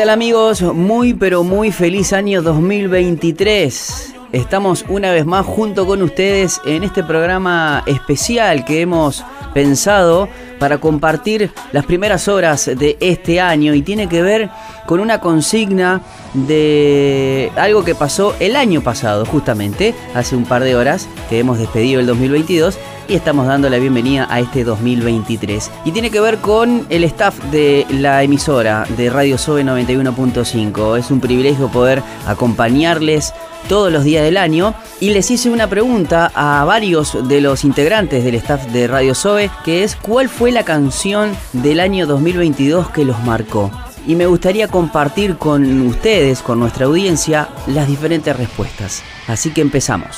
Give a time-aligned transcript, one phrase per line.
[0.00, 0.62] Tal amigos?
[0.62, 4.14] Muy pero muy feliz año 2023.
[4.32, 9.22] Estamos una vez más junto con ustedes en este programa especial que hemos
[9.52, 10.26] pensado
[10.58, 14.48] para compartir las primeras horas de este año y tiene que ver
[14.86, 16.00] con una consigna
[16.32, 21.58] de algo que pasó el año pasado, justamente, hace un par de horas que hemos
[21.58, 22.78] despedido el 2022
[23.10, 25.68] y estamos dando la bienvenida a este 2023.
[25.84, 30.96] Y tiene que ver con el staff de la emisora de Radio Sobe 91.5.
[30.96, 33.34] Es un privilegio poder acompañarles
[33.68, 38.22] todos los días del año y les hice una pregunta a varios de los integrantes
[38.22, 43.04] del staff de Radio Sobe que es ¿cuál fue la canción del año 2022 que
[43.04, 43.72] los marcó?
[44.06, 49.02] Y me gustaría compartir con ustedes, con nuestra audiencia, las diferentes respuestas.
[49.26, 50.16] Así que empezamos.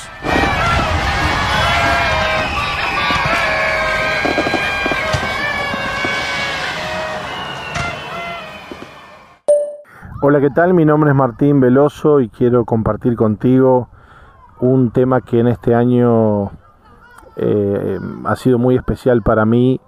[10.24, 10.72] Hola, ¿qué tal?
[10.72, 13.88] Mi nombre es Martín Veloso y quiero compartir contigo
[14.60, 16.52] un tema que en este año
[17.34, 19.80] eh, ha sido muy especial para mí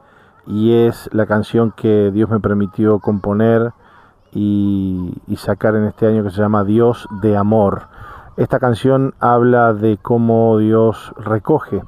[0.45, 3.75] y es la canción que Dios me permitió componer
[4.33, 7.83] y, sacar en este año que se llama Dios de Amor.
[8.37, 11.81] Esta canción habla de cómo Dios recoge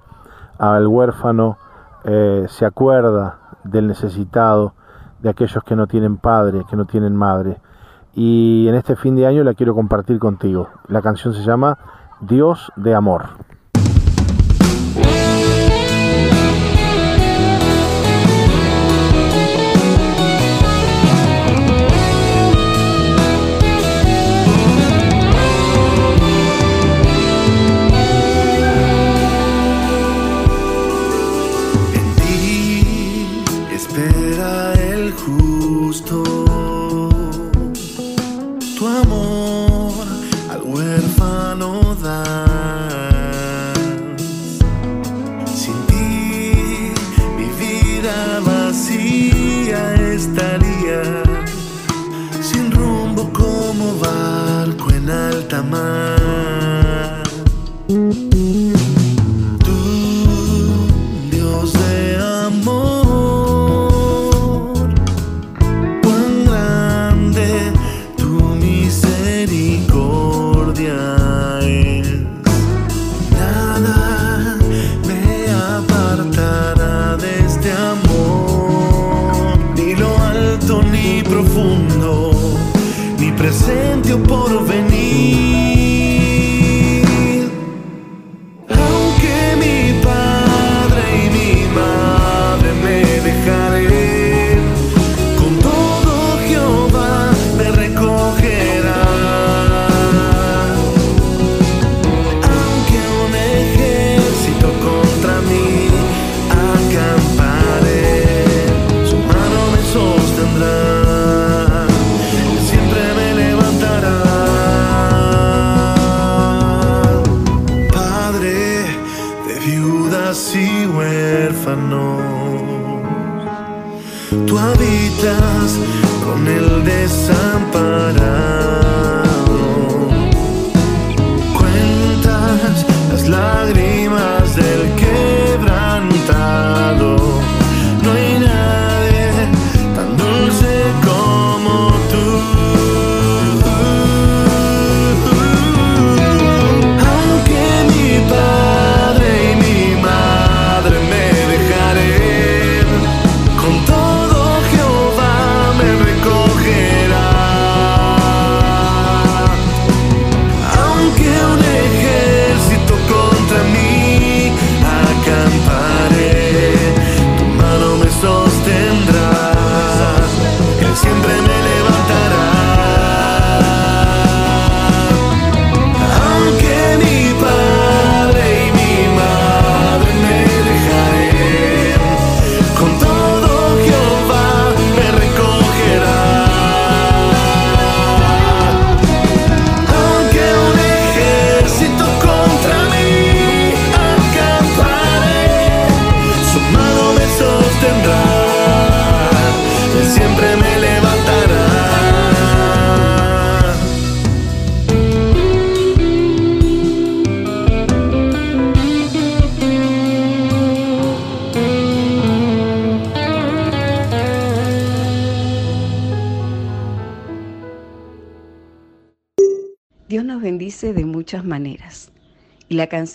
[0.56, 1.58] al huérfano,
[2.04, 4.72] eh, se acuerda del necesitado,
[5.18, 7.58] de aquellos que no tienen padre, que no tienen madre
[8.16, 10.70] y en este fin de año la quiero compartir contigo.
[10.88, 11.78] La canción se llama
[12.22, 13.26] Dios de Amor.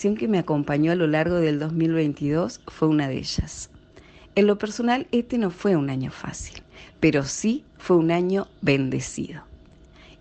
[0.02, 3.70] Que me acompañó a lo largo del 2022 fue una de ellas.
[4.34, 6.60] En lo personal, este no fue un año fácil,
[6.98, 9.42] pero sí fue un año bendecido.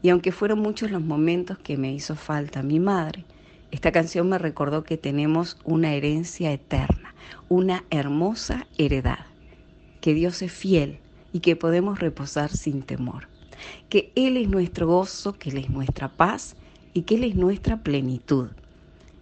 [0.04, 3.26] Y aunque fueron muchos los momentos que me hizo falta mi madre,
[3.72, 7.16] esta canción me recordó que tenemos una herencia eterna,
[7.50, 9.26] una hermosa heredad,
[10.00, 11.00] que Dios es fiel
[11.34, 13.30] y que podemos reposar sin temor,
[13.90, 16.56] que Él es nuestro gozo, que Él es nuestra paz
[16.94, 18.50] y que Él es nuestra plenitud,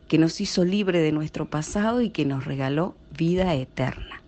[0.09, 4.21] que nos hizo libre de nuestro pasado y que nos regaló vida eterna.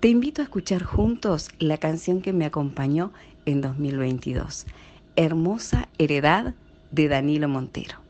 [0.00, 3.12] Te invito a escuchar juntos la canción que me acompañó
[3.44, 4.66] en 2022,
[5.14, 6.54] Hermosa Heredad
[6.90, 8.05] de Danilo Montero.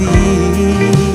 [0.00, 1.09] 地。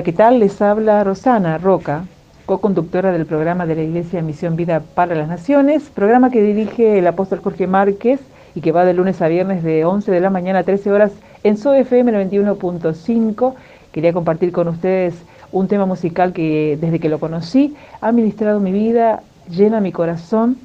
[0.00, 0.38] Hola, ¿qué tal?
[0.38, 2.06] Les habla Rosana Roca,
[2.46, 7.06] co-conductora del programa de la Iglesia Misión Vida para las Naciones, programa que dirige el
[7.06, 8.18] apóstol Jorge Márquez
[8.54, 11.12] y que va de lunes a viernes de 11 de la mañana a 13 horas
[11.44, 13.54] en SOFM 91.5.
[13.92, 15.16] Quería compartir con ustedes
[15.52, 20.56] un tema musical que desde que lo conocí ha ministrado mi vida, llena mi corazón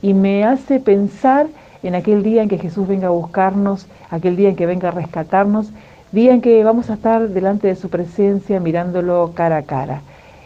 [0.00, 1.46] y me hace pensar
[1.82, 4.92] en aquel día en que Jesús venga a buscarnos, aquel día en que venga a
[4.92, 5.72] rescatarnos,
[6.12, 10.00] día en que vamos a estar delante de su presencia mirándolo cara a cara.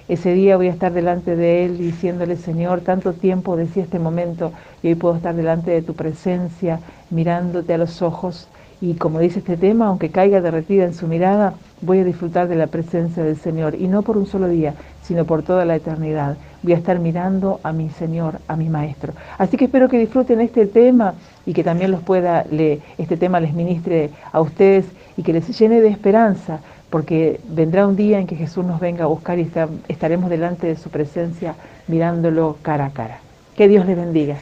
[0.08, 4.52] Ese día voy a estar delante de Él diciéndole, Señor, tanto tiempo decía este momento
[4.82, 8.48] y hoy puedo estar delante de tu presencia mirándote a los ojos
[8.82, 12.56] y como dice este tema, aunque caiga derretida en su mirada, voy a disfrutar de
[12.56, 16.36] la presencia del Señor y no por un solo día, sino por toda la eternidad.
[16.62, 19.12] Voy a estar mirando a mi Señor, a mi Maestro.
[19.38, 23.40] Así que espero que disfruten este tema y que también los pueda, le, este tema
[23.40, 28.26] les ministre a ustedes y que les llene de esperanza, porque vendrá un día en
[28.26, 29.50] que Jesús nos venga a buscar y
[29.88, 31.54] estaremos delante de su presencia
[31.88, 33.18] mirándolo cara a cara.
[33.56, 34.36] Que Dios les bendiga.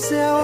[0.00, 0.37] Que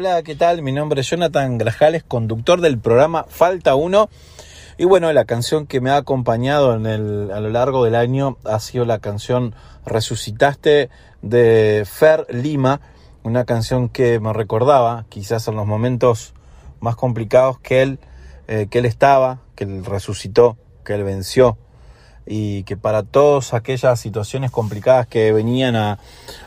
[0.00, 0.62] Hola, ¿qué tal?
[0.62, 4.08] Mi nombre es Jonathan Grajales, conductor del programa Falta Uno.
[4.76, 8.84] Y bueno, la canción que me ha acompañado a lo largo del año ha sido
[8.84, 10.88] la canción Resucitaste
[11.22, 12.80] de Fer Lima,
[13.24, 16.32] una canción que me recordaba quizás en los momentos
[16.78, 17.98] más complicados que él,
[18.46, 21.58] eh, que él estaba, que él resucitó, que él venció
[22.24, 25.98] y que para todas aquellas situaciones complicadas que venían a,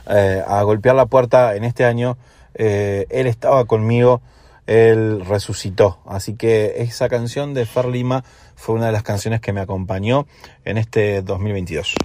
[0.07, 2.17] eh, a golpear la puerta en este año,
[2.63, 4.21] eh, él estaba conmigo,
[4.67, 5.97] él resucitó.
[6.05, 8.23] Así que esa canción de Fer Lima
[8.55, 10.27] fue una de las canciones que me acompañó
[10.63, 11.95] en este 2022.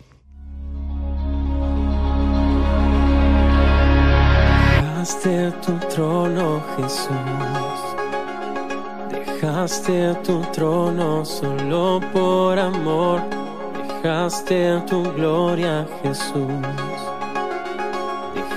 [4.81, 7.11] Dejaste tu trono, Jesús.
[9.11, 13.21] Dejaste tu trono solo por amor.
[14.03, 16.86] Dejaste tu gloria, Jesús.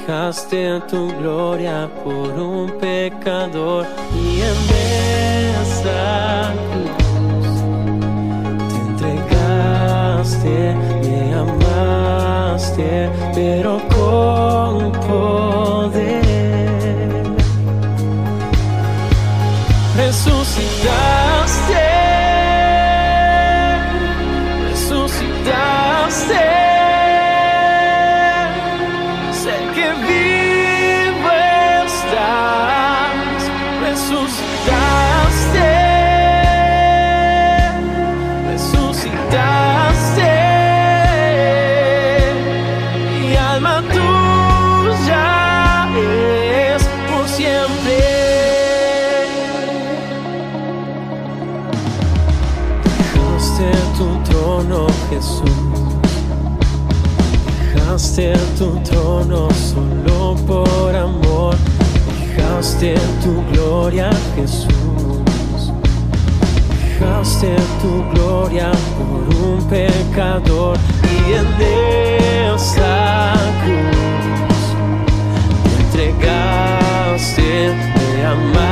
[0.09, 4.57] Dejaste tu gloria por un pecador y en
[5.61, 7.53] esa cruz
[8.69, 10.57] te entregaste,
[11.03, 12.91] me amaste,
[13.35, 16.23] pero con poder.
[19.95, 21.38] Resucitaste,
[58.59, 61.55] tu trono solo por amor.
[62.19, 62.93] Dejaste
[63.23, 65.71] tu gloria, Jesús.
[66.99, 70.77] Dejaste tu gloria por un pecador
[71.09, 71.47] y en
[72.53, 74.61] esa cruz
[75.63, 77.49] te entregaste,
[77.95, 78.68] me amaste,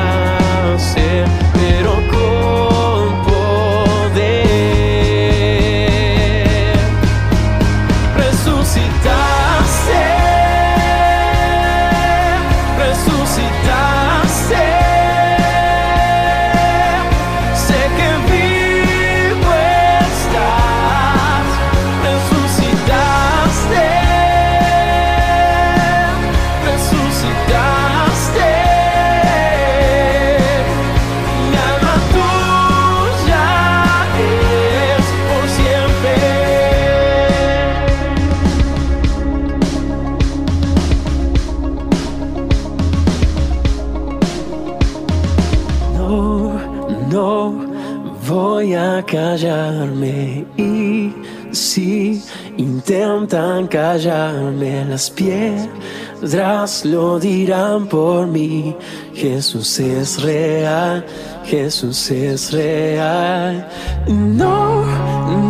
[53.97, 58.75] callarme las piedras lo dirán por mí.
[59.15, 61.03] Jesús es real,
[61.43, 63.67] Jesús es real.
[64.05, 64.85] No,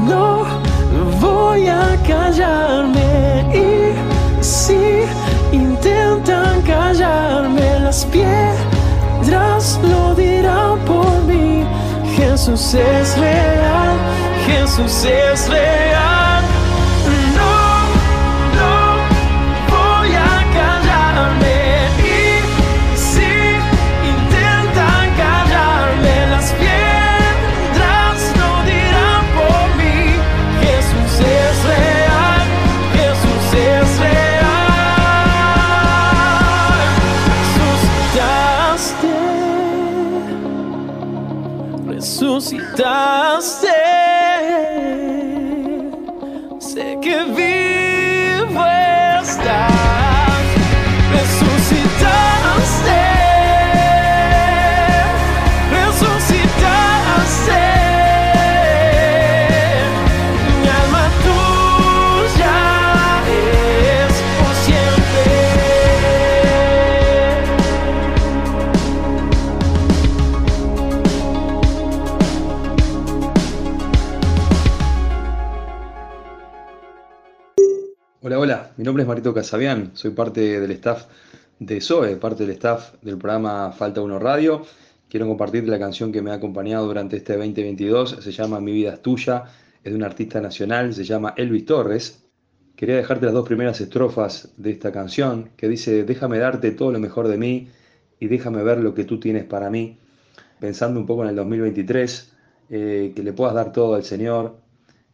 [0.08, 0.46] no
[1.20, 5.04] voy a callarme y si
[5.52, 11.66] intentan callarme las piedras lo dirán por mí.
[12.16, 13.98] Jesús es real,
[14.46, 16.17] Jesús es real.
[42.78, 43.17] Resucitaste,
[78.88, 81.08] nombre es Marito Casabian, soy parte del staff
[81.60, 84.62] de SOE, parte del staff del programa Falta Uno Radio.
[85.10, 88.94] Quiero compartirte la canción que me ha acompañado durante este 2022, se llama Mi vida
[88.94, 89.44] es tuya,
[89.84, 92.24] es de un artista nacional, se llama Elvis Torres.
[92.78, 97.00] Quería dejarte las dos primeras estrofas de esta canción que dice, déjame darte todo lo
[97.00, 97.68] mejor de mí
[98.22, 99.98] y déjame ver lo que tú tienes para mí,
[100.62, 102.32] pensando un poco en el 2023,
[102.70, 104.56] eh, que le puedas dar todo al Señor,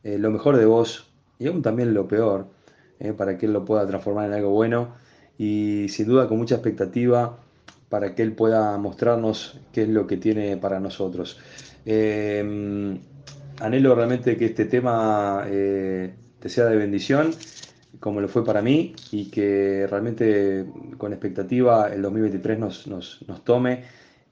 [0.04, 2.53] eh, lo mejor de vos y aún también lo peor,
[3.04, 4.96] eh, para que Él lo pueda transformar en algo bueno
[5.38, 7.38] y sin duda con mucha expectativa
[7.90, 11.38] para que Él pueda mostrarnos qué es lo que tiene para nosotros.
[11.86, 12.98] Eh,
[13.60, 17.32] anhelo realmente que este tema eh, te sea de bendición,
[18.00, 20.66] como lo fue para mí, y que realmente
[20.98, 23.84] con expectativa el 2023 nos, nos, nos tome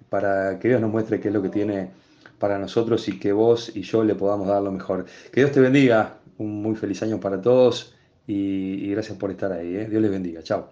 [0.09, 1.91] para que Dios nos muestre qué es lo que tiene
[2.39, 5.05] para nosotros y que vos y yo le podamos dar lo mejor.
[5.31, 7.93] Que Dios te bendiga, un muy feliz año para todos
[8.27, 9.75] y, y gracias por estar ahí.
[9.75, 9.87] ¿eh?
[9.89, 10.71] Dios les bendiga, chao.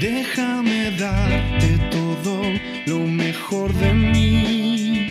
[0.00, 2.42] Déjame darte todo
[2.86, 5.08] lo mejor de mí.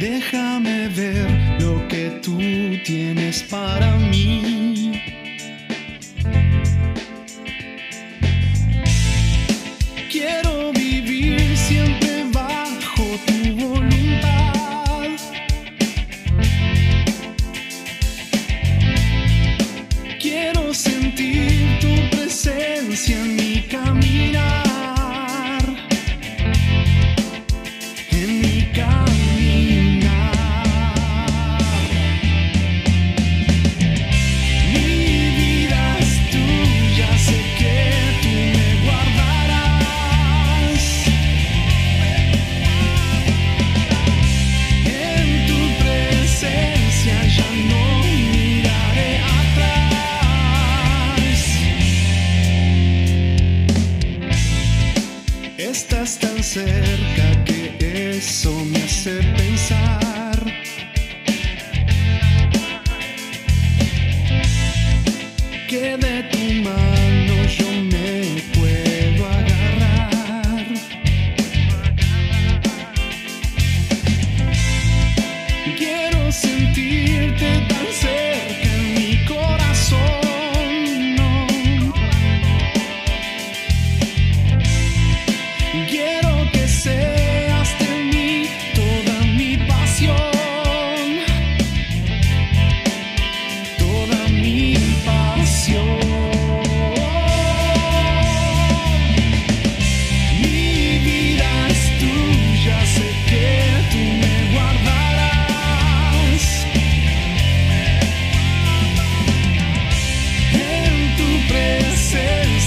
[0.00, 1.28] Déjame ver
[1.60, 2.38] lo que tú
[2.84, 4.49] tienes para mí.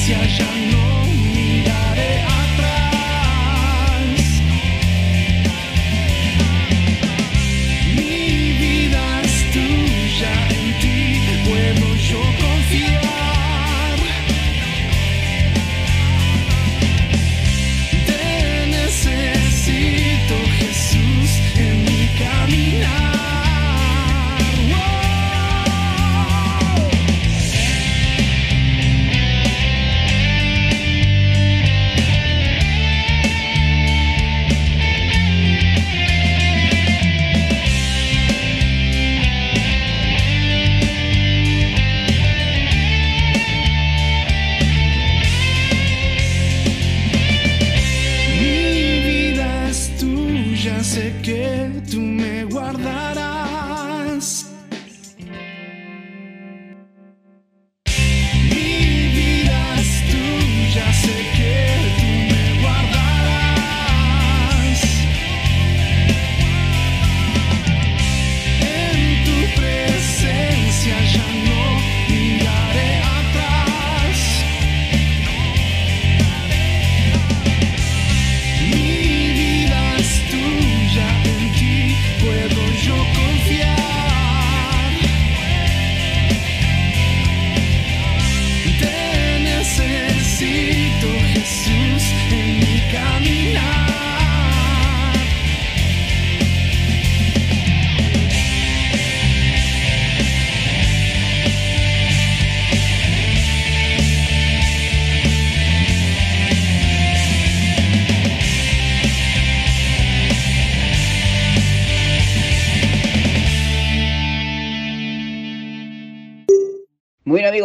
[0.03, 0.82] Presencia ya no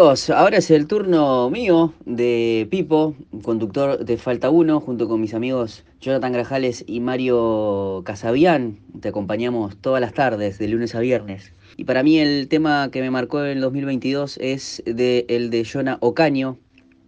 [0.09, 5.85] ahora es el turno mío de Pipo, conductor de Falta 1, junto con mis amigos
[6.01, 8.79] Jonathan Grajales y Mario Casabian.
[9.03, 11.53] Te acompañamos todas las tardes, de lunes a viernes.
[11.77, 15.99] Y para mí el tema que me marcó en el 2022 es el de Jonah
[16.01, 16.57] Ocaño,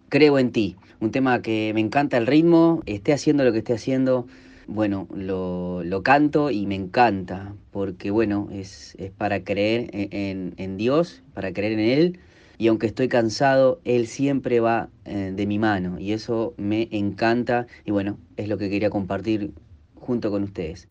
[0.09, 0.75] Creo en ti.
[0.99, 4.27] Un tema que me encanta el ritmo, esté haciendo lo que esté haciendo,
[4.67, 11.51] bueno, lo, canto y me encanta, porque bueno, es, para creer en- en Dios, para
[11.51, 12.19] creer en Él,
[12.61, 17.65] y aunque estoy cansado, Él siempre va eh, de mi mano, y eso me encanta,
[17.85, 19.51] y bueno, es lo que quería compartir
[19.95, 20.87] junto con ustedes.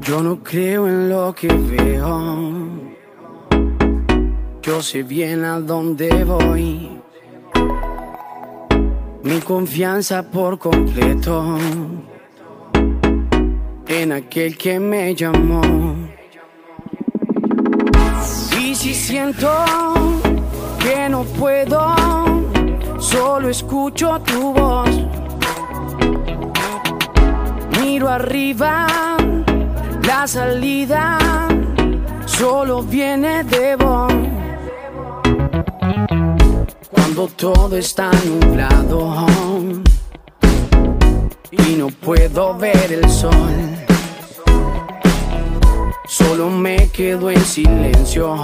[0.00, 2.52] Yo no creo en lo que veo.
[4.62, 7.01] Yo sé bien a dónde voy.
[9.24, 11.56] Mi confianza por completo
[13.86, 15.62] en aquel que me llamó.
[18.58, 19.48] Y si siento
[20.80, 21.94] que no puedo,
[22.98, 24.90] solo escucho tu voz.
[27.80, 28.86] Miro arriba,
[30.04, 31.18] la salida
[32.26, 34.31] solo viene de vos.
[37.14, 39.14] Cuando todo está nublado
[41.50, 43.52] y no puedo ver el sol,
[46.06, 48.34] solo me quedo en silencio.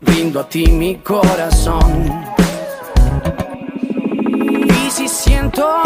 [0.00, 2.08] Brindo a ti mi corazón.
[4.84, 5.82] Y si siento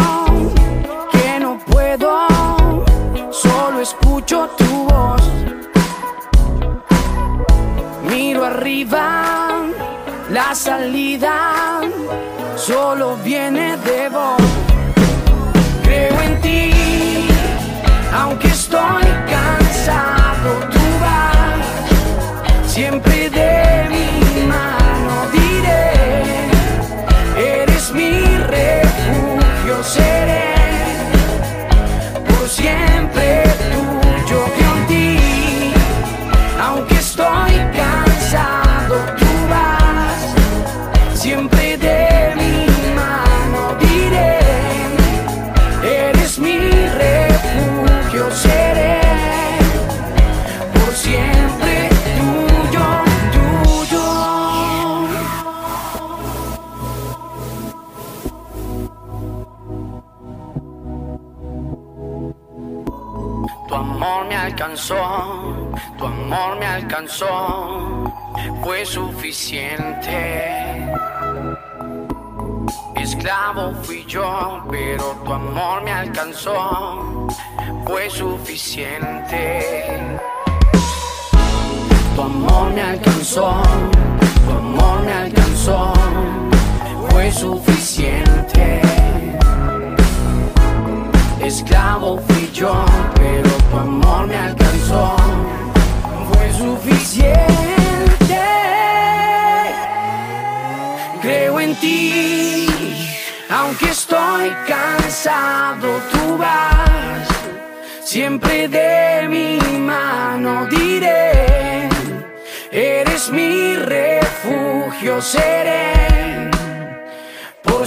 [1.13, 2.27] que no puedo,
[3.31, 5.23] solo escucho tu voz.
[8.11, 9.63] Miro arriba,
[10.33, 11.81] la salida
[12.57, 14.41] solo viene de vos.
[15.83, 16.71] Creo en ti,
[18.15, 25.15] aunque estoy cansado, tú vas siempre de mi mano.
[25.33, 25.93] Diré,
[27.63, 30.22] eres mi refugio, seré
[64.63, 68.15] alcanzó, tu amor me alcanzó,
[68.63, 70.89] fue suficiente.
[72.95, 77.27] Esclavo fui yo, pero tu amor me alcanzó,
[77.85, 80.09] fue suficiente.
[82.15, 83.63] Tu amor me alcanzó,
[84.47, 85.93] tu amor me alcanzó,
[87.11, 88.81] fue suficiente.
[91.45, 92.73] Esclavo fui yo,
[93.17, 95.17] pero tu amor me alcanzó,
[96.29, 98.41] fue suficiente.
[101.21, 102.67] Creo en ti,
[103.51, 107.27] aunque estoy cansado, tú vas
[108.05, 110.67] siempre de mi mano.
[110.67, 111.89] Diré,
[112.71, 115.82] eres mi refugio, seré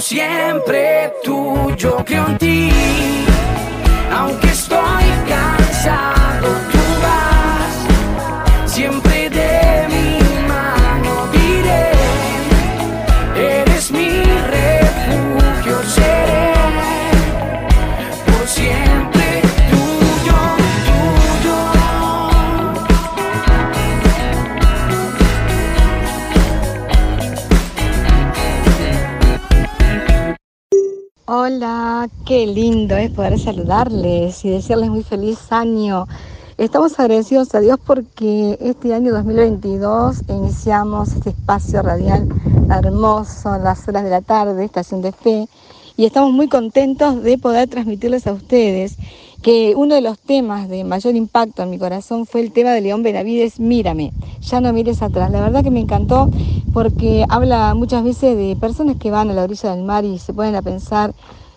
[0.00, 2.04] siempre tuyo.
[2.04, 2.70] Creo en ti,
[4.16, 7.35] aunque estoy cansado, tú vas
[31.56, 36.06] Hola, qué lindo es poder saludarles y desearles muy feliz año.
[36.58, 42.28] Estamos agradecidos a Dios porque este año 2022 iniciamos este espacio radial
[42.68, 45.48] hermoso, las horas de la tarde, Estación de Fe,
[45.96, 48.98] y estamos muy contentos de poder transmitirles a ustedes
[49.40, 52.82] que uno de los temas de mayor impacto en mi corazón fue el tema de
[52.82, 55.30] León Benavides, Mírame, ya no mires atrás.
[55.30, 56.28] La verdad que me encantó
[56.74, 60.34] porque habla muchas veces de personas que van a la orilla del mar y se
[60.34, 61.14] ponen a pensar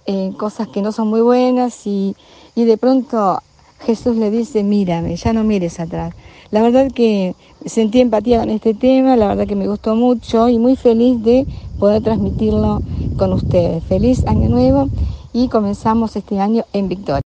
[0.10, 2.16] en cosas que no son muy buenas y,
[2.56, 3.40] y de pronto
[3.82, 6.16] Jesús le dice, mírame, ya no mires atrás.
[6.50, 7.36] La verdad que
[7.66, 11.46] sentí empatía con este tema, la verdad que me gustó mucho y muy feliz de
[11.78, 12.82] poder transmitirlo
[13.18, 13.84] con ustedes.
[13.84, 14.90] Feliz año nuevo
[15.32, 17.29] y comenzamos este año en victoria.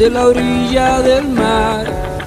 [0.00, 1.84] De la orilla del mar,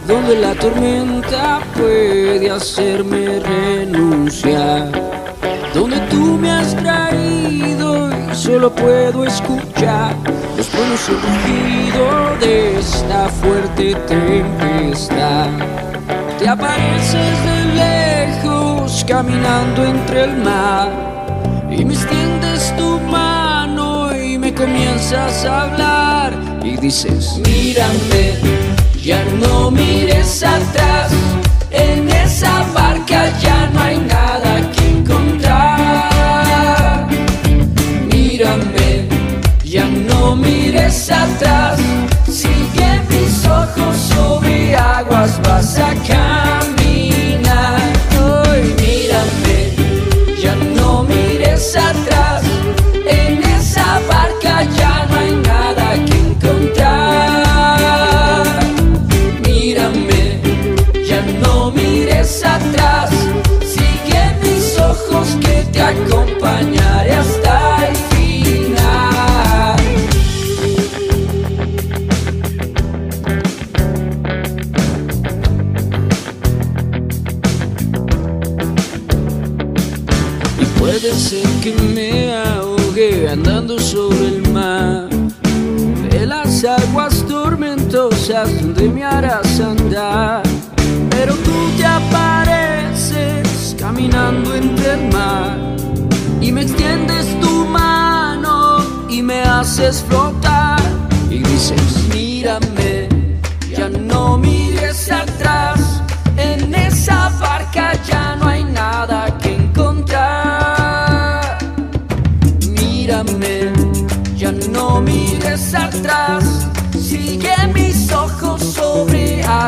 [0.07, 4.91] donde la tormenta puede hacerme renunciar.
[5.73, 10.15] Donde tú me has traído y solo puedo escuchar
[10.55, 15.47] los truenos y el rugido de esta fuerte tempestad.
[16.37, 20.91] Te apareces de lejos caminando entre el mar
[21.71, 28.37] y me extiendes tu mano y me comienzas a hablar y dices, mírame,
[29.03, 31.11] ya no mires atrás,
[31.71, 36.09] en esa barca ya no hay nada que encontrar.
[38.11, 39.09] Mírame,
[39.65, 41.79] ya no mires atrás,
[42.29, 46.82] sigue mis ojos sobre aguas, vas a caminar.
[65.91, 66.22] Que te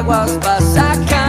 [0.06, 1.25] aguas, vas a.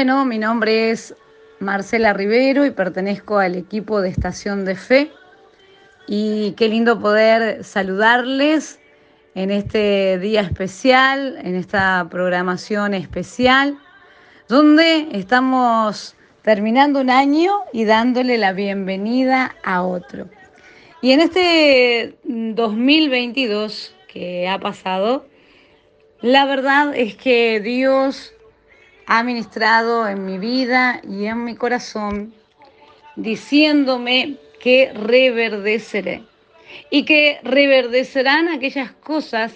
[0.00, 1.14] Bueno, mi nombre es
[1.58, 5.10] Marcela Rivero y pertenezco al equipo de Estación de Fe.
[6.06, 8.80] Y qué lindo poder saludarles
[9.34, 13.78] en este día especial, en esta programación especial,
[14.48, 20.30] donde estamos terminando un año y dándole la bienvenida a otro.
[21.02, 25.26] Y en este 2022 que ha pasado,
[26.22, 28.32] la verdad es que Dios
[29.12, 32.32] ha ministrado en mi vida y en mi corazón
[33.16, 36.22] diciéndome que reverdeceré
[36.90, 39.52] y que reverdecerán aquellas cosas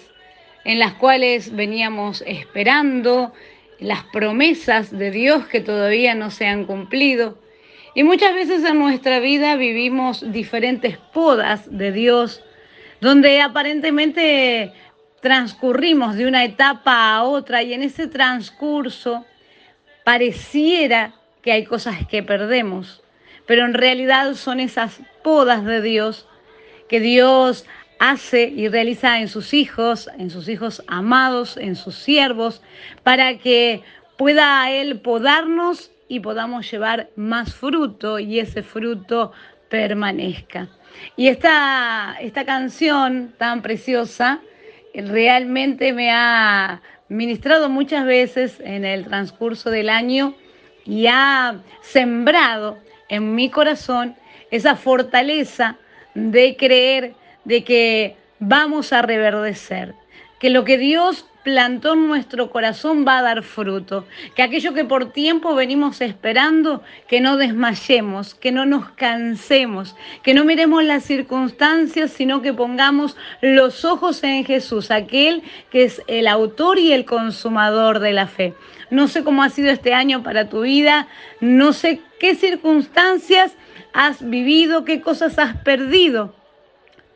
[0.65, 3.31] en las cuales veníamos esperando,
[3.79, 7.39] las promesas de Dios que todavía no se han cumplido.
[7.93, 12.43] Y muchas veces en nuestra vida vivimos diferentes podas de Dios,
[12.99, 14.73] donde aparentemente
[15.21, 19.25] transcurrimos de una etapa a otra y en ese transcurso
[20.05, 23.03] pareciera que hay cosas que perdemos,
[23.45, 26.27] pero en realidad son esas podas de Dios
[26.87, 27.65] que Dios
[27.99, 32.61] hace y realiza en sus hijos, en sus hijos amados, en sus siervos,
[33.03, 33.81] para que
[34.17, 39.31] pueda Él podarnos y podamos llevar más fruto y ese fruto
[39.69, 40.67] permanezca.
[41.17, 44.39] Y esta, esta canción tan preciosa
[44.93, 50.35] realmente me ha ministrado muchas veces en el transcurso del año
[50.85, 52.77] y ha sembrado
[53.09, 54.15] en mi corazón
[54.51, 55.77] esa fortaleza
[56.13, 59.93] de creer de que vamos a reverdecer,
[60.39, 64.83] que lo que Dios plantó en nuestro corazón va a dar fruto, que aquello que
[64.83, 71.03] por tiempo venimos esperando, que no desmayemos, que no nos cansemos, que no miremos las
[71.03, 77.05] circunstancias, sino que pongamos los ojos en Jesús, aquel que es el autor y el
[77.05, 78.55] consumador de la fe.
[78.89, 81.07] No sé cómo ha sido este año para tu vida,
[81.41, 83.53] no sé qué circunstancias
[83.93, 86.33] has vivido, qué cosas has perdido,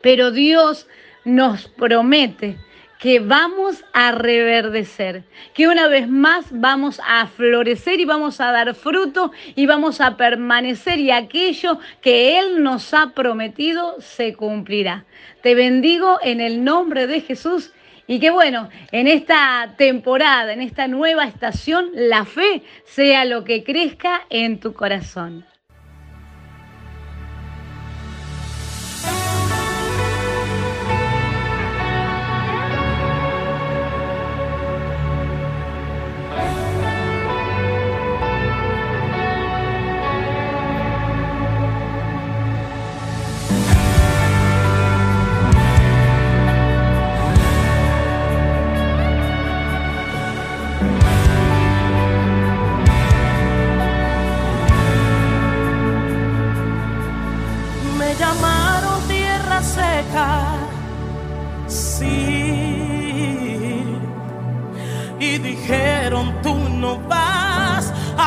[0.02, 0.86] pero Dios
[1.24, 2.58] nos promete
[3.00, 5.24] que vamos a reverdecer,
[5.54, 10.18] que una vez más vamos a florecer y vamos a dar fruto y vamos a
[10.18, 15.06] permanecer y aquello que Él nos ha prometido se cumplirá.
[15.42, 17.72] Te bendigo en el nombre de Jesús
[18.06, 23.64] y que bueno, en esta temporada, en esta nueva estación, la fe sea lo que
[23.64, 25.46] crezca en tu corazón.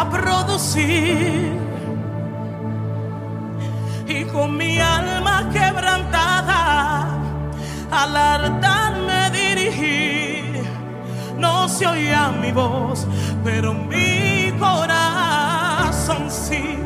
[0.10, 1.60] Producir.
[4.08, 7.08] Y con mi alma quebrantada
[7.92, 10.44] al altar me dirigí.
[11.38, 13.08] No se oía mi voz,
[13.44, 16.80] pero mi corazón sí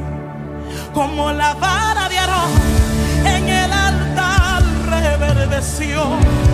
[0.97, 2.51] como la vara de Aarón
[3.23, 6.46] en el altar reverdeció.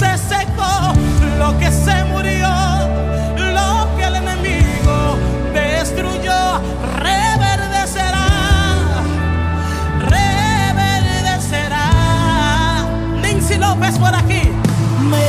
[0.00, 0.94] Se secó,
[1.38, 2.48] lo que se murió,
[3.36, 5.18] lo que el enemigo
[5.52, 6.58] destruyó.
[6.96, 8.28] Reverdecerá,
[10.14, 11.86] reverdecerá.
[13.20, 14.50] Nancy López por aquí.
[15.10, 15.28] Me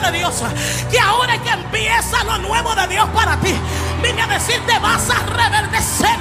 [0.00, 0.42] de Dios
[0.90, 3.54] que ahora que empieza lo nuevo de Dios para ti.
[4.02, 6.18] Vine a decirte vas a reverdecer.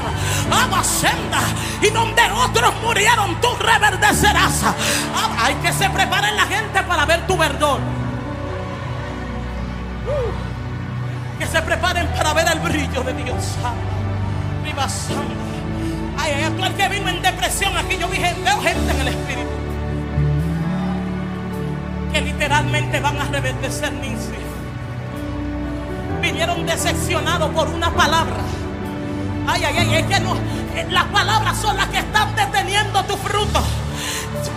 [0.51, 1.41] Abasenda,
[1.81, 4.63] y donde otros murieron, tú reverdecerás.
[4.63, 7.79] Ah, Hay que se preparen la gente para ver tu verdor.
[10.07, 13.55] Uh, que se preparen para ver el brillo de Dios.
[14.63, 15.49] Viva Santa.
[16.17, 19.07] Ay, ay, tú el que vino en depresión aquí, yo gente, veo gente en el
[19.09, 19.58] espíritu.
[22.39, 24.31] Literalmente van a reverdecer Ninsi.
[26.21, 28.37] Vinieron decepcionados por una palabra.
[29.45, 30.35] Ay, ay, ay, es que no.
[30.73, 33.61] eh, Las palabras son las que están deteniendo tu fruto.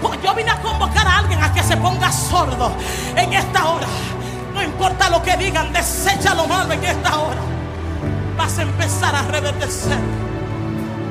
[0.00, 2.72] Pues Yo vine a convocar a alguien a que se ponga sordo
[3.16, 3.88] en esta hora.
[4.54, 7.40] No importa lo que digan, desecha lo malo en esta hora.
[8.38, 9.98] Vas a empezar a reverdecer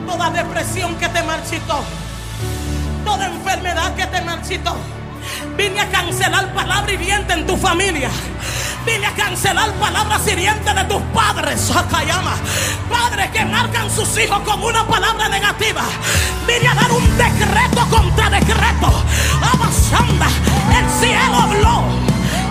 [0.07, 1.83] toda depresión que te marchitó,
[3.03, 4.77] toda enfermedad que te marchitó.
[5.57, 8.09] Vine a cancelar palabra hiriente en tu familia.
[8.85, 11.61] Vine a cancelar palabras hirientes de tus padres.
[11.61, 12.35] Sakayama.
[12.89, 15.83] Padres que marcan sus hijos con una palabra negativa.
[16.47, 19.03] Vine a dar un decreto contra decreto.
[19.53, 20.27] Abasanda.
[20.77, 21.83] El cielo habló.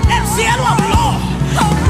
[0.08, 1.89] El cielo habló.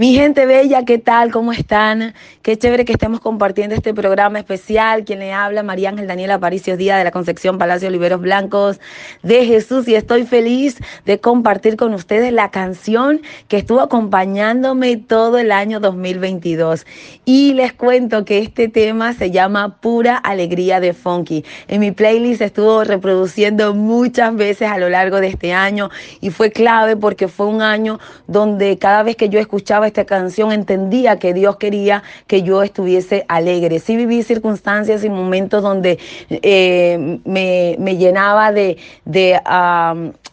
[0.00, 1.30] Mi gente bella, ¿qué tal?
[1.30, 2.14] ¿Cómo están?
[2.40, 5.04] Qué chévere que estemos compartiendo este programa especial.
[5.04, 8.80] Quien le habla, María Ángel Daniela Aparicio Díaz de la Concepción Palacio Oliveros Blancos
[9.22, 9.86] de Jesús.
[9.88, 15.80] Y estoy feliz de compartir con ustedes la canción que estuvo acompañándome todo el año
[15.80, 16.86] 2022.
[17.26, 21.44] Y les cuento que este tema se llama Pura Alegría de Funky.
[21.68, 25.90] En mi playlist estuvo reproduciendo muchas veces a lo largo de este año
[26.22, 30.52] y fue clave porque fue un año donde cada vez que yo escuchaba esta canción
[30.52, 33.78] entendía que Dios quería que yo estuviese alegre.
[33.78, 35.98] Sí viví circunstancias y momentos donde
[36.30, 39.38] eh, me, me llenaba de, de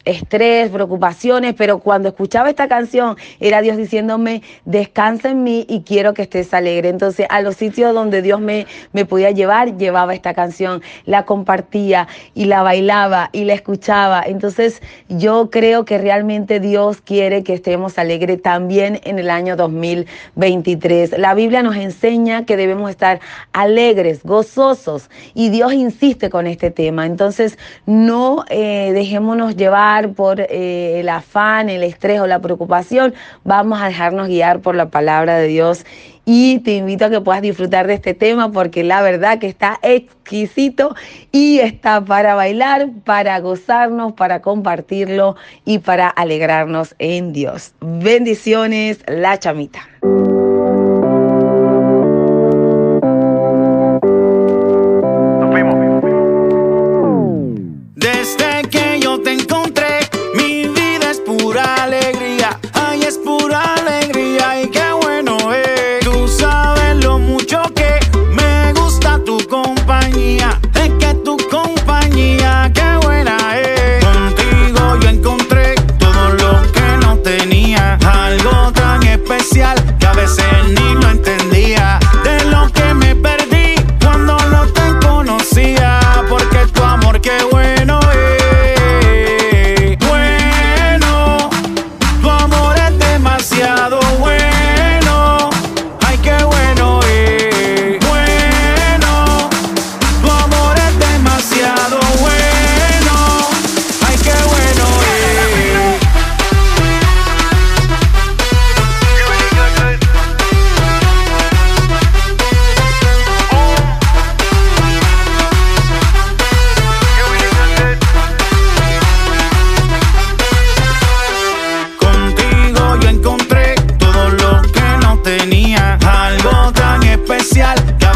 [0.07, 6.13] estrés, preocupaciones, pero cuando escuchaba esta canción era Dios diciéndome, descansa en mí y quiero
[6.13, 6.89] que estés alegre.
[6.89, 12.07] Entonces a los sitios donde Dios me, me podía llevar, llevaba esta canción, la compartía
[12.33, 14.23] y la bailaba y la escuchaba.
[14.25, 21.17] Entonces yo creo que realmente Dios quiere que estemos alegres también en el año 2023.
[21.17, 23.19] La Biblia nos enseña que debemos estar
[23.51, 27.05] alegres, gozosos y Dios insiste con este tema.
[27.05, 33.13] Entonces no eh, dejémonos llevar por eh, el afán, el estrés o la preocupación.
[33.43, 35.85] Vamos a dejarnos guiar por la palabra de Dios
[36.25, 39.79] y te invito a que puedas disfrutar de este tema porque la verdad que está
[39.81, 40.93] exquisito
[41.31, 47.73] y está para bailar, para gozarnos, para compartirlo y para alegrarnos en Dios.
[47.79, 49.87] Bendiciones, la chamita.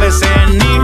[0.01, 0.80] veces ni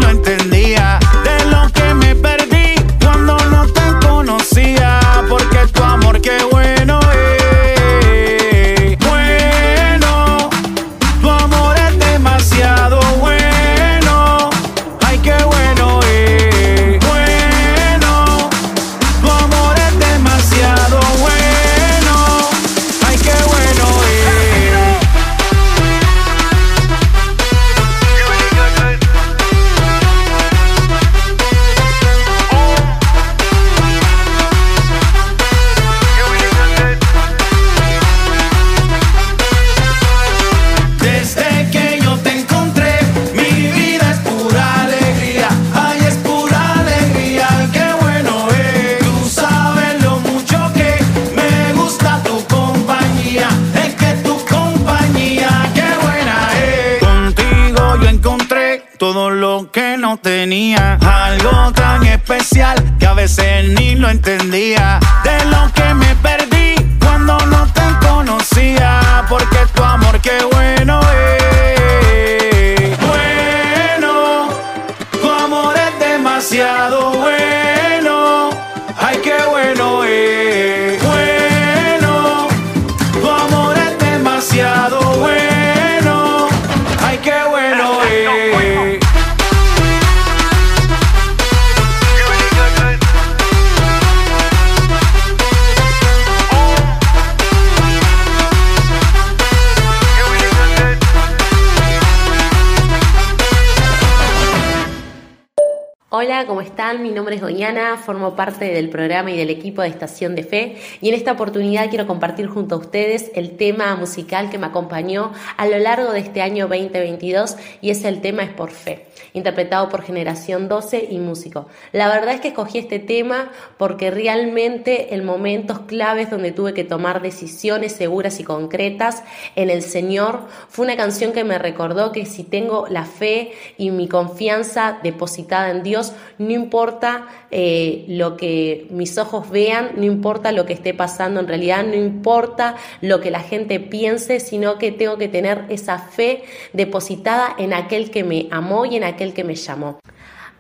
[108.38, 110.78] parte del programa y del equipo de Estación de Fe.
[111.02, 115.34] Y en esta oportunidad quiero compartir junto a ustedes el tema musical que me acompañó
[115.58, 119.07] a lo largo de este año 2022 y es el tema Es por Fe,
[119.38, 121.68] interpretado por Generación 12 y músico.
[121.92, 126.84] La verdad es que escogí este tema porque realmente en momentos claves donde tuve que
[126.84, 129.24] tomar decisiones seguras y concretas
[129.56, 133.92] en el Señor fue una canción que me recordó que si tengo la fe y
[133.92, 140.52] mi confianza depositada en Dios, no importa eh, lo que mis ojos vean, no importa
[140.52, 144.92] lo que esté pasando en realidad, no importa lo que la gente piense, sino que
[144.92, 149.44] tengo que tener esa fe depositada en aquel que me amó y en aquel que
[149.44, 150.00] me llamó.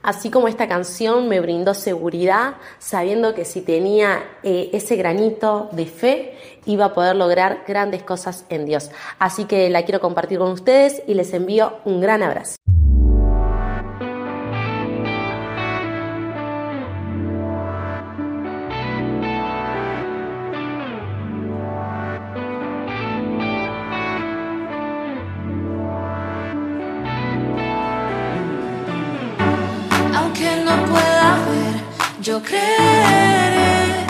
[0.03, 5.85] Así como esta canción me brindó seguridad, sabiendo que si tenía eh, ese granito de
[5.85, 8.91] fe, iba a poder lograr grandes cosas en Dios.
[9.19, 12.55] Así que la quiero compartir con ustedes y les envío un gran abrazo.
[32.41, 34.05] Creeré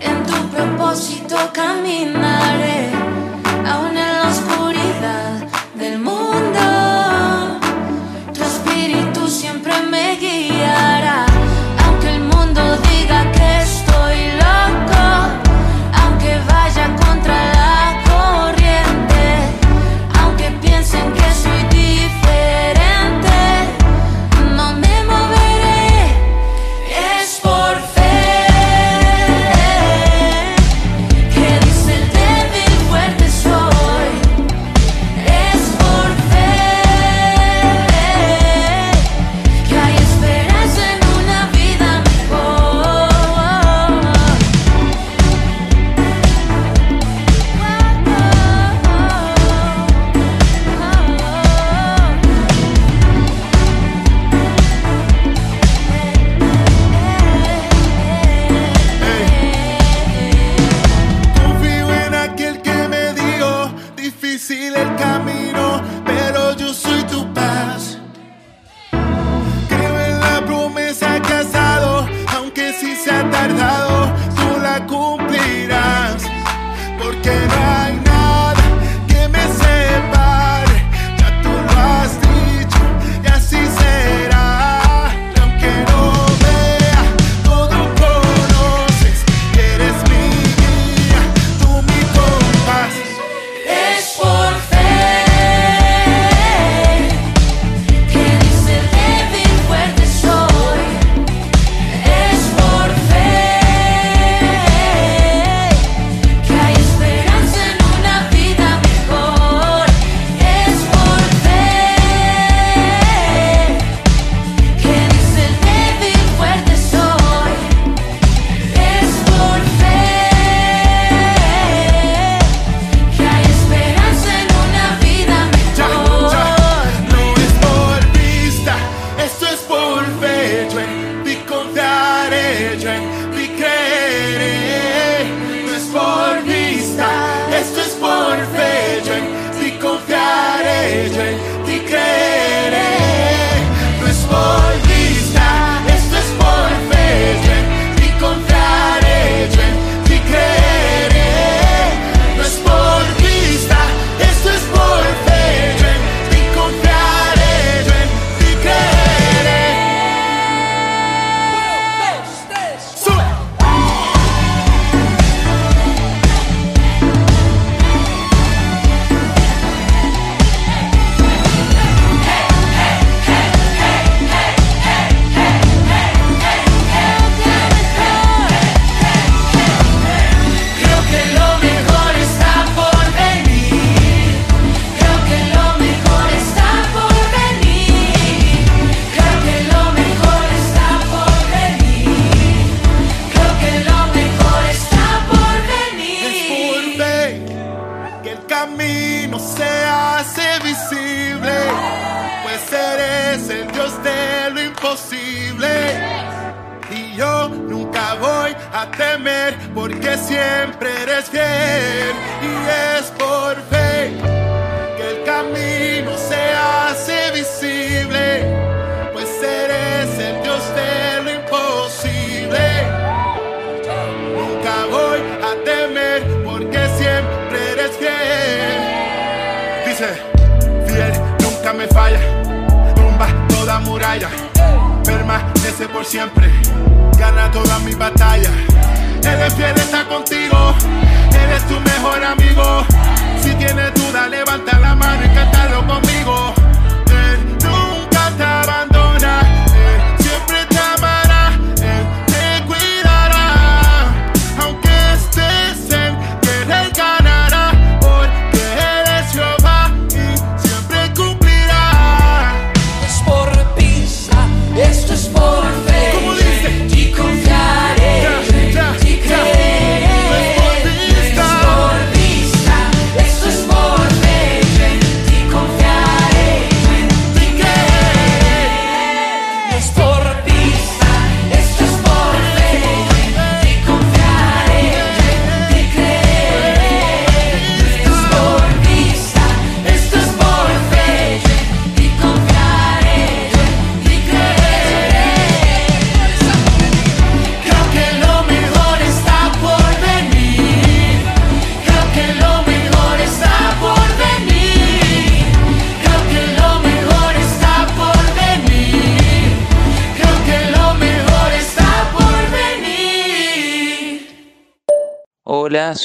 [0.00, 2.35] en tu propósito caminaré,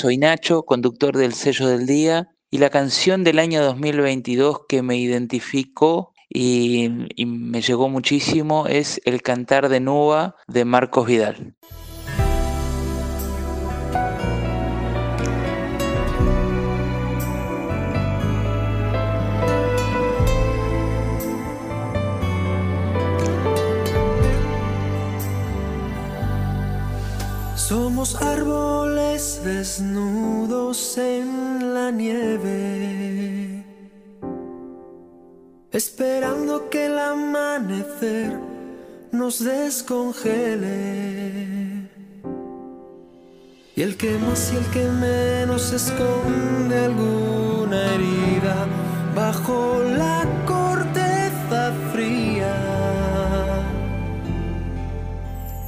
[0.02, 4.98] soy Nacho, conductor del sello del día, y la canción del año 2022 que me
[4.98, 6.90] identificó y,
[7.24, 11.56] me llegó muchísimo es El Cantar de Nuba de Marcos Vidal.
[27.56, 28.71] Somos árboles
[29.44, 33.64] desnudos en la nieve,
[35.72, 38.40] esperando que el amanecer
[39.12, 40.72] nos descongele.
[43.76, 48.68] Y el que más y el que menos esconde alguna herida
[49.16, 50.26] bajo la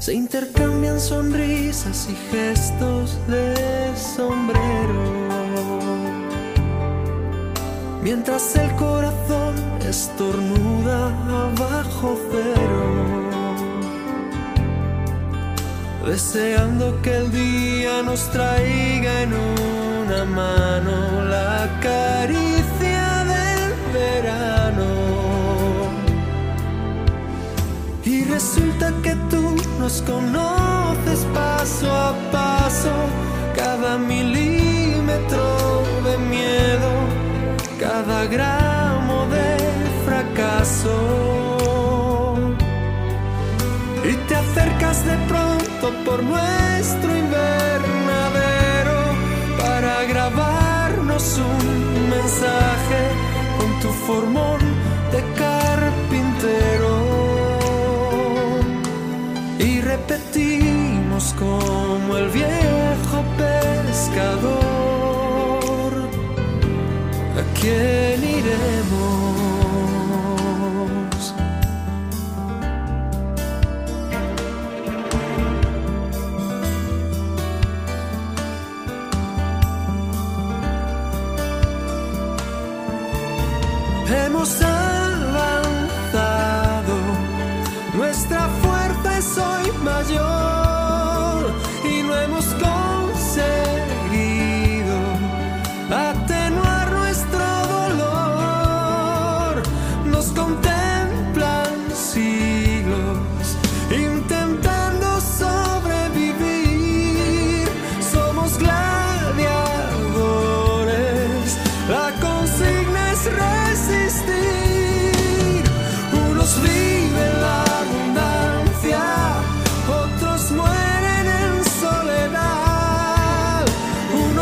[0.04, 3.56] Se intercambian sonrisas y gestos de
[3.96, 5.02] sombrero.
[8.02, 9.56] Mientras el corazón
[9.88, 11.08] estornuda
[11.58, 12.84] bajo cero.
[16.06, 24.84] Deseando que el día nos traiga en una mano la caricia del verano.
[28.04, 29.23] Y resulta que
[29.84, 32.94] nos conoces paso a paso,
[33.54, 36.90] cada milímetro de miedo,
[37.78, 39.50] cada gramo de
[40.06, 40.96] fracaso.
[44.10, 49.00] Y te acercas de pronto por nuestro invernadero
[49.62, 53.02] para grabarnos un mensaje
[53.58, 54.62] con tu formón
[55.12, 56.93] de carpintero.
[59.94, 64.64] Repetimos como el viejo pescador,
[67.40, 68.94] ¿a quién iremos?
[84.26, 84.50] Hemos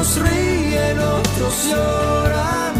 [0.01, 2.73] Unos ríen, otros lloran,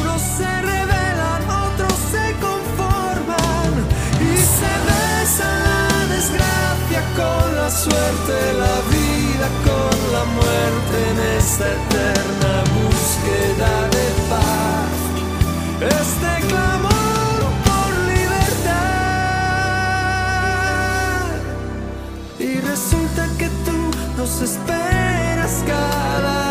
[0.00, 3.70] unos se rebelan, otros se conforman
[4.18, 11.66] y se besan la desgracia con la suerte, la vida con la muerte en esta
[11.78, 14.94] eterna búsqueda de paz.
[16.02, 19.06] Este clamor por libertad.
[22.40, 23.78] Y resulta que tú
[24.16, 26.45] nos esperas cada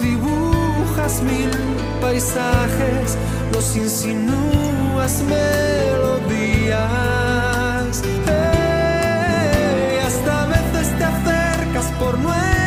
[0.00, 1.50] dibujas mil
[2.00, 3.16] paisajes,
[3.52, 6.76] nos insinúas melodías.
[8.28, 12.65] Ey, hasta a veces te acercas por nuestro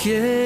[0.00, 0.39] ¿A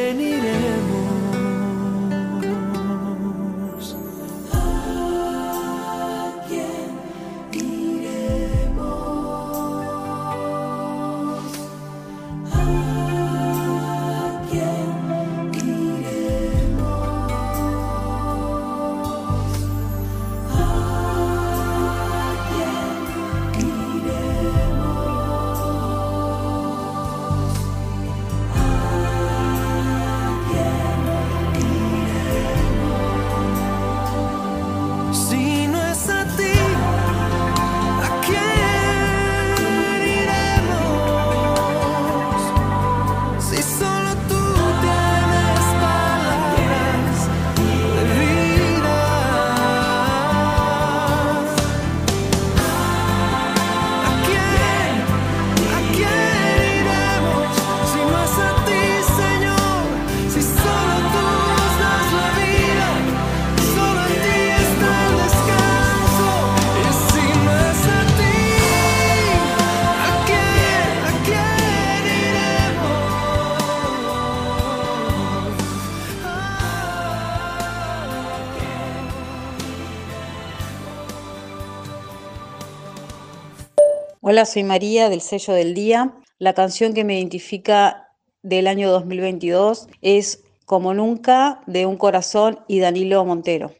[84.35, 86.12] Hola, soy María del sello del día.
[86.40, 88.09] La canción que me identifica
[88.43, 93.70] del año 2022 es Como nunca de Un Corazón y Danilo Montero.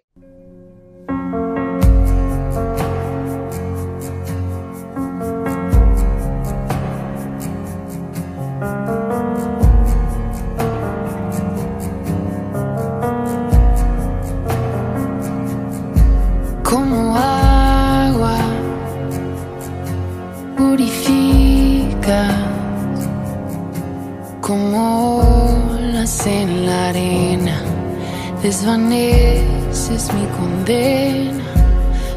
[28.65, 31.45] Desvaneces mi condena,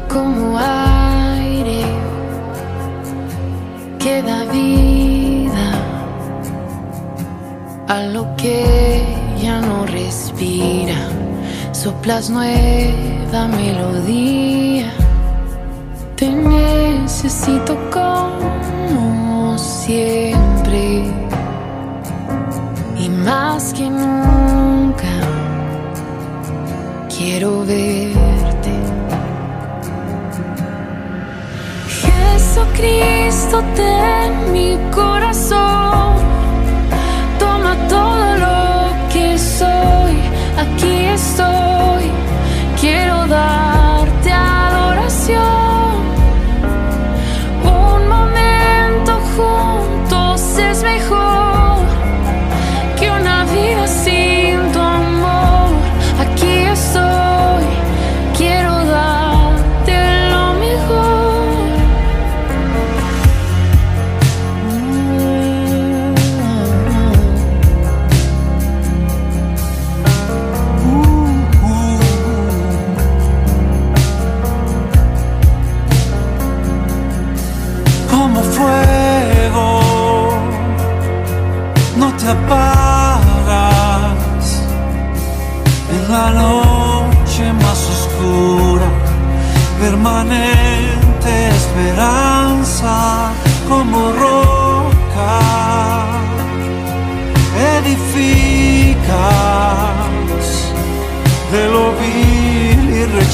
[0.08, 1.82] como aire
[3.98, 5.68] que da vida
[7.88, 9.04] a lo que
[9.42, 10.96] ya no respira.
[11.72, 14.47] Soplas nueva melodía.
[27.48, 28.74] Quiero verte.
[32.04, 36.16] Jesucristo, ten mi corazón.
[37.38, 38.58] Toma todo lo
[39.12, 40.14] que soy.
[40.62, 42.04] Aquí estoy.
[42.80, 43.17] Quiero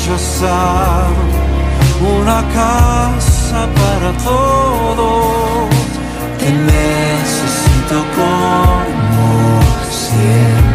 [0.05, 1.07] rechazar
[2.01, 5.69] una casa para todos.
[6.39, 9.61] Te necesito como
[9.91, 10.75] siempre.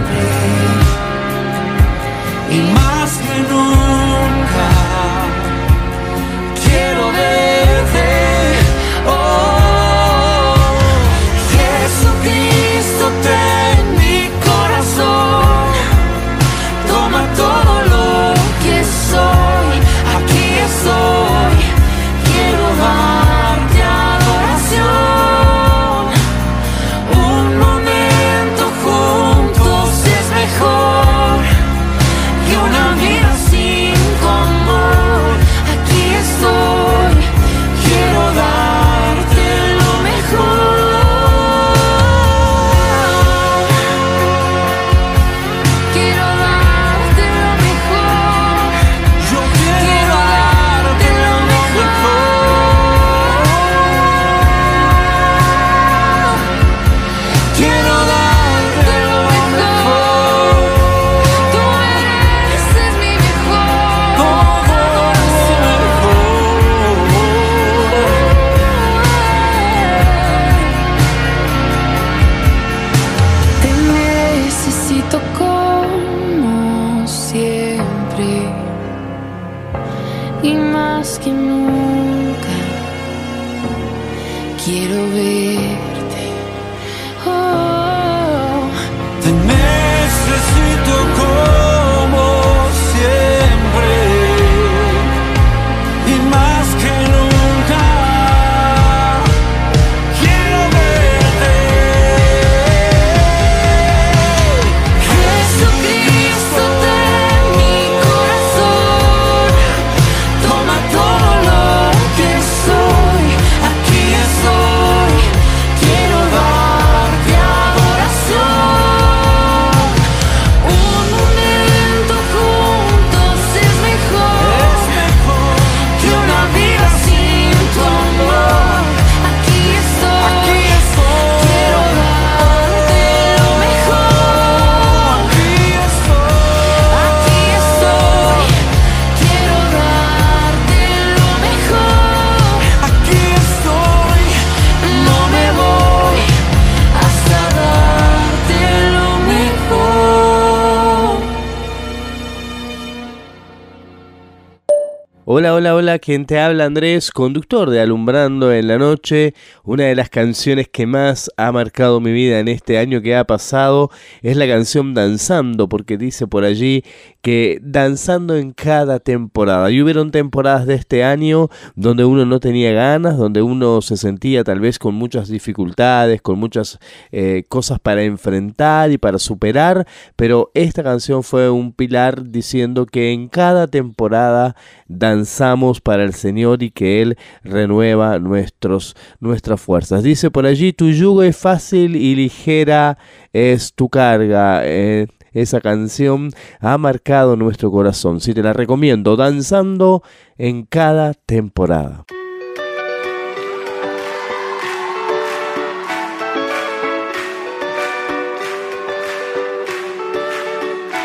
[155.99, 159.33] Quien te habla Andrés, conductor de Alumbrando en la Noche.
[159.63, 163.25] Una de las canciones que más ha marcado mi vida en este año que ha
[163.25, 166.83] pasado es la canción Danzando, porque dice por allí
[167.21, 169.71] que danzando en cada temporada.
[169.71, 174.43] Y hubieron temporadas de este año donde uno no tenía ganas, donde uno se sentía
[174.43, 176.79] tal vez con muchas dificultades, con muchas
[177.11, 183.11] eh, cosas para enfrentar y para superar, pero esta canción fue un pilar diciendo que
[183.11, 184.55] en cada temporada
[184.87, 190.03] danzamos para el Señor y que Él renueva nuestros, nuestras fuerzas.
[190.03, 192.97] Dice por allí, tu yugo es fácil y ligera
[193.33, 194.61] es tu carga.
[194.63, 198.21] Eh, esa canción ha marcado nuestro corazón.
[198.21, 200.03] Si te la recomiendo, danzando
[200.37, 202.05] en cada temporada.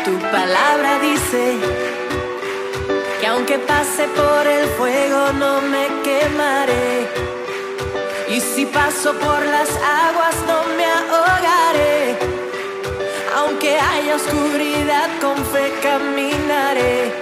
[0.05, 1.57] Tu palabra dice
[3.19, 7.07] que aunque pase por el fuego no me quemaré.
[8.29, 12.34] Y si paso por las aguas no me ahogaré.
[13.47, 17.13] Aunque haya oscuridad con fe caminaré.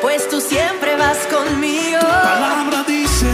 [0.00, 2.00] Pues tú siempre vas conmigo.
[2.00, 3.30] palabra dice,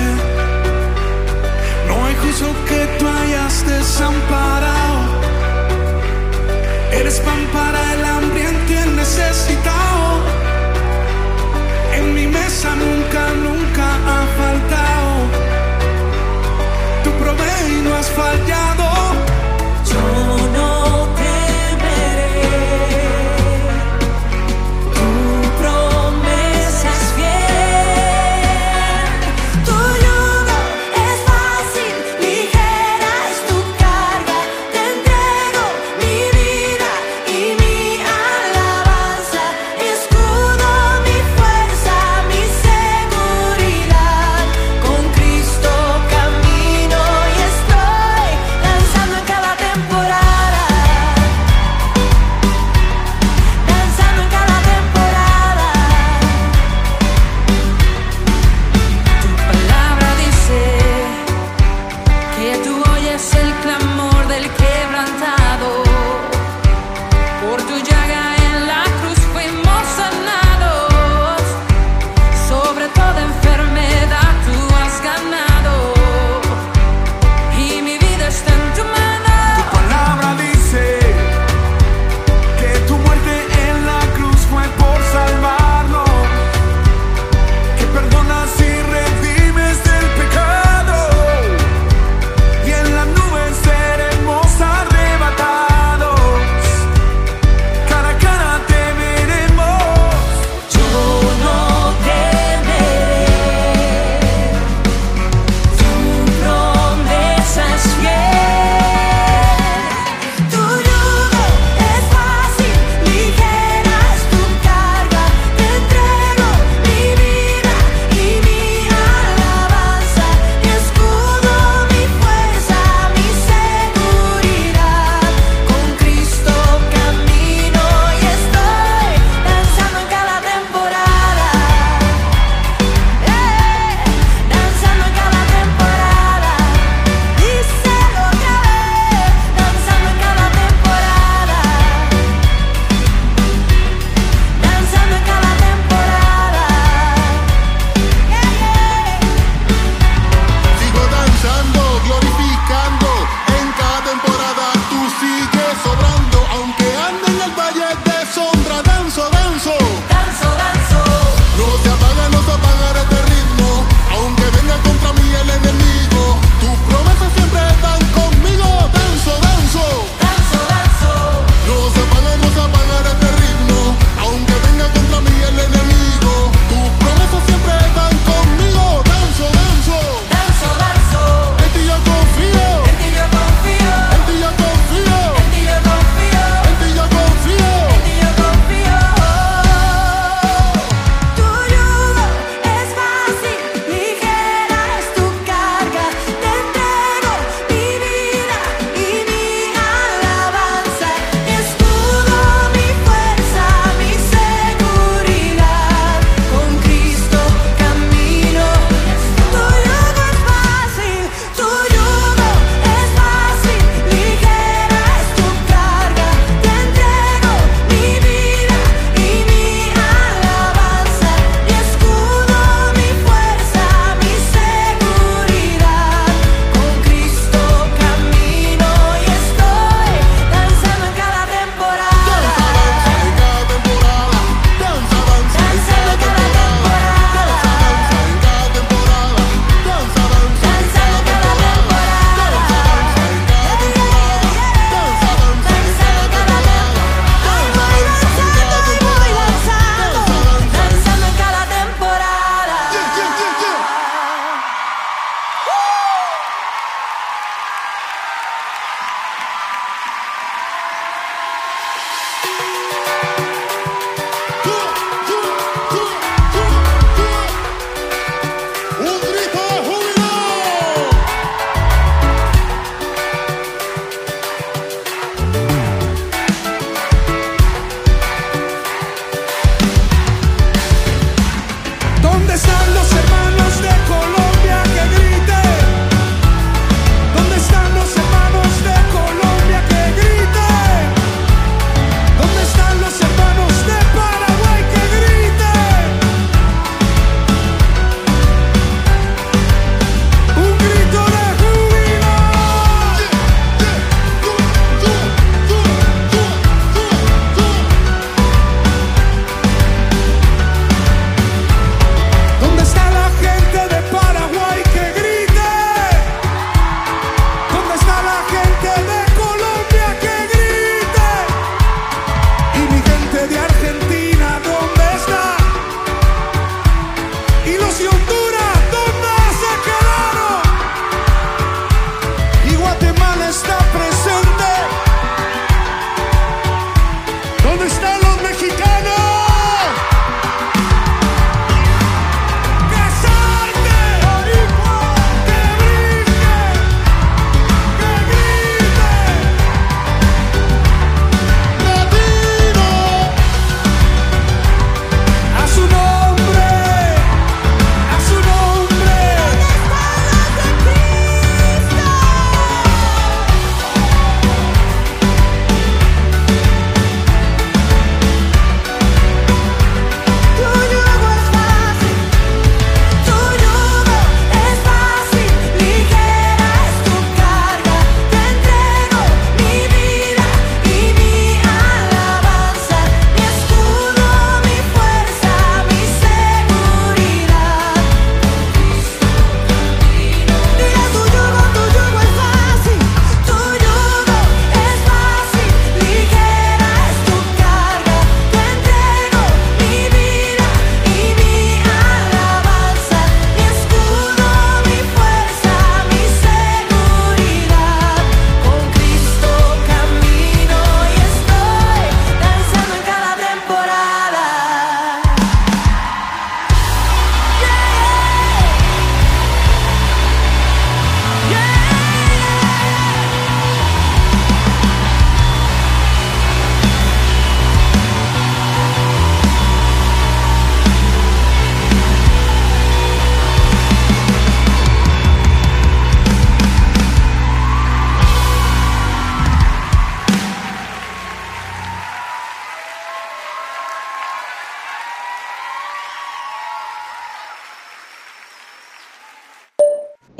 [1.87, 4.99] no hay juicio que tú hayas desamparado.
[6.93, 10.21] Eres pan para el hambriento y necesitado.
[11.95, 15.13] En mi mesa nunca, nunca ha faltado.
[17.05, 18.88] Tu provees y no has fallado.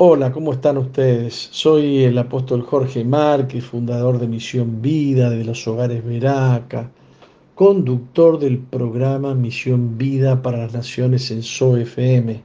[0.01, 1.49] Hola, ¿cómo están ustedes?
[1.51, 6.89] Soy el apóstol Jorge Márquez, fundador de Misión Vida, de los Hogares Veraca,
[7.53, 12.41] conductor del programa Misión Vida para las Naciones en SOFM.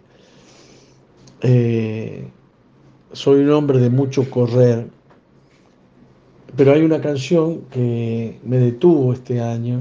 [1.42, 2.26] Eh,
[3.12, 4.88] soy un hombre de mucho correr,
[6.56, 9.80] pero hay una canción que me detuvo este año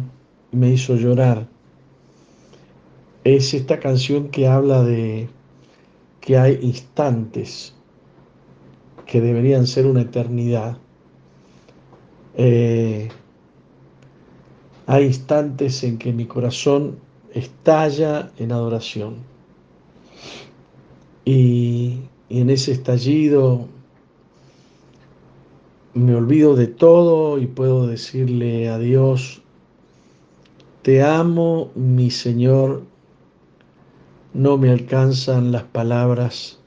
[0.51, 1.47] y me hizo llorar.
[3.23, 5.27] Es esta canción que habla de
[6.23, 7.73] que hay instantes
[9.05, 10.77] que deberían ser una eternidad.
[12.35, 13.09] Eh,
[14.87, 16.97] hay instantes en que mi corazón
[17.33, 19.15] estalla en adoración.
[21.25, 23.67] Y, y en ese estallido
[25.93, 29.41] me olvido de todo y puedo decirle a Dios,
[30.83, 32.92] te amo, mi Señor,
[34.33, 36.59] no me alcanzan las palabras.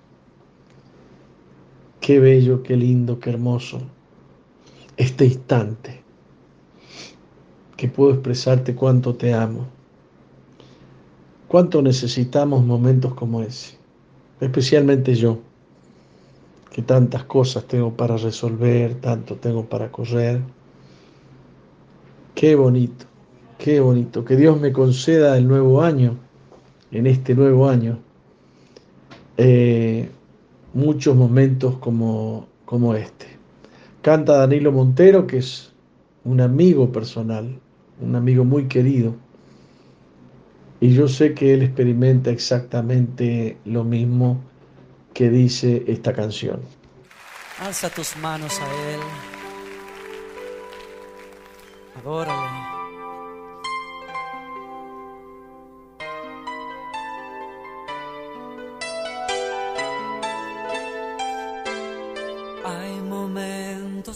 [2.00, 3.80] Qué bello, qué lindo, qué hermoso.
[4.96, 6.02] Este instante
[7.76, 9.66] que puedo expresarte cuánto te amo.
[11.48, 13.76] Cuánto necesitamos momentos como ese.
[14.40, 15.40] Especialmente yo,
[16.70, 20.40] que tantas cosas tengo para resolver, tanto tengo para correr.
[22.34, 23.06] Qué bonito,
[23.58, 24.24] qué bonito.
[24.24, 26.25] Que Dios me conceda el nuevo año
[26.90, 27.98] en este nuevo año
[29.36, 30.08] eh,
[30.72, 33.26] muchos momentos como, como este.
[34.02, 35.72] Canta Danilo Montero, que es
[36.24, 37.58] un amigo personal,
[38.00, 39.14] un amigo muy querido,
[40.80, 44.40] y yo sé que él experimenta exactamente lo mismo
[45.14, 46.60] que dice esta canción.
[47.60, 49.00] Alza tus manos a Él.
[51.98, 52.75] Adórale.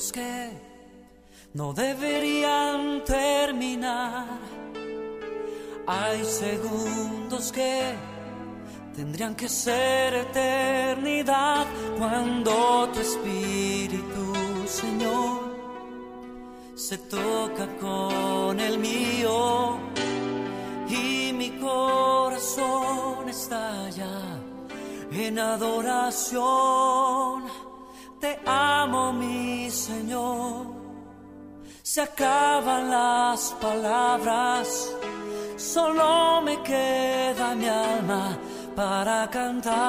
[0.09, 0.51] Que
[1.53, 4.39] no deberían terminar.
[5.87, 7.95] Hay segundos que
[8.97, 11.67] tendrían que ser eternidad
[11.99, 14.33] cuando tu espíritu,
[14.67, 15.51] Señor,
[16.75, 19.79] se toca con el mío
[20.89, 24.41] y mi corazón estalla
[25.13, 26.41] en adoración.
[28.21, 30.67] Te amo, mi Señor.
[31.83, 34.95] Se acaban las palabras,
[35.57, 38.39] solo me queda mi alma
[38.77, 39.81] para cantarte.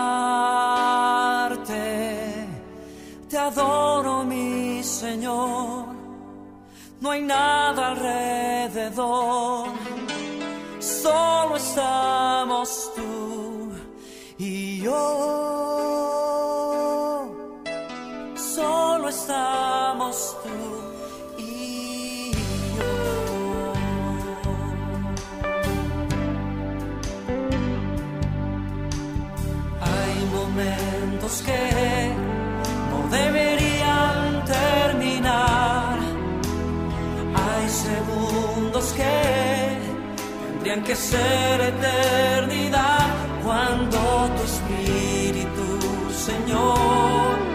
[3.29, 5.85] Te adoro, mi Señor.
[7.01, 9.67] No hay nada alrededor,
[10.79, 13.71] solo estamos tú
[14.37, 16.20] y yo.
[19.11, 20.57] Estamos tú
[21.37, 23.73] y yo.
[29.81, 32.13] Hay momentos que
[32.89, 35.99] no deberían terminar.
[37.35, 39.77] Hay segundos que
[40.53, 43.07] tendrían que ser eternidad
[43.43, 43.99] cuando
[44.37, 45.67] tu espíritu,
[46.13, 47.11] Señor,
[47.41, 47.50] se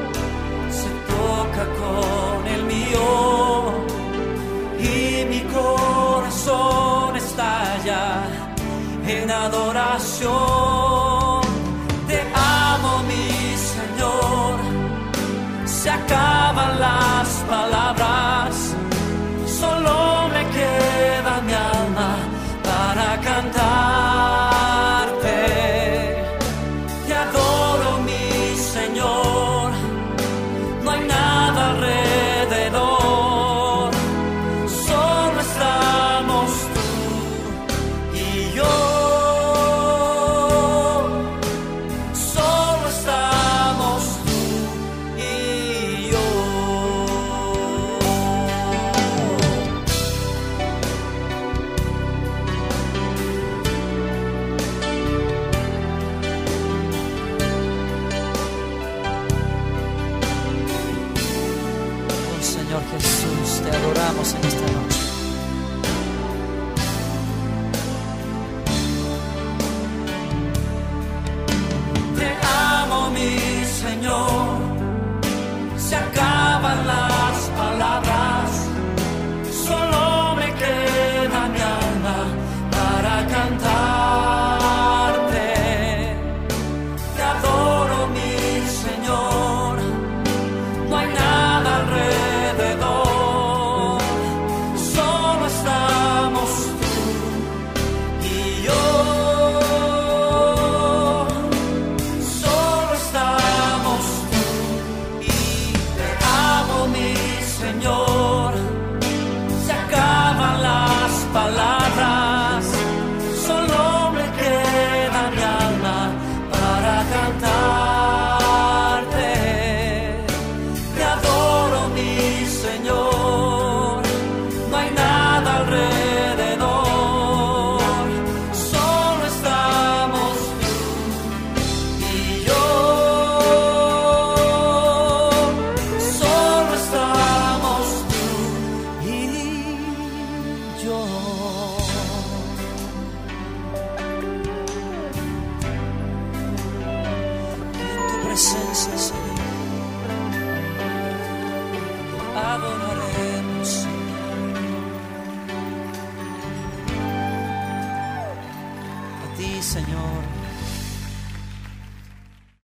[1.64, 3.72] con el mío
[4.78, 8.24] y mi corazón estalla
[9.06, 10.30] en adoración.
[12.06, 14.54] Te amo, mi Señor.
[15.64, 18.05] Se acaban las palabras,